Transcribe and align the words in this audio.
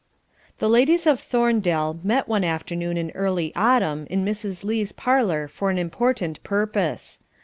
The 0.57 0.67
ladies 0.67 1.05
of 1.05 1.19
Thorndale 1.19 1.99
met 2.03 2.27
one 2.27 2.43
afternoon 2.43 2.97
in 2.97 3.11
early 3.11 3.53
autumn 3.55 4.07
in 4.09 4.25
Mrs. 4.25 4.63
Lee's 4.63 4.91
parlour 4.91 5.47
for 5.47 5.69
an 5.69 5.77
important 5.77 6.41
purpose. 6.41 7.19